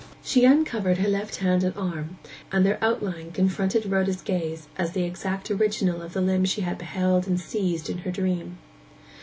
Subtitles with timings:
[0.23, 2.17] She uncovered her left hand and arm;
[2.51, 6.79] and their outline confronted Rhoda's gaze as the exact original of the limb she had
[6.79, 8.57] beheld and seized in her dream.